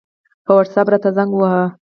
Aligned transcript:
په 0.45 0.51
وټساپ 0.57 0.87
راته 0.91 1.09
زنګ 1.17 1.31
ووهه 1.35 1.65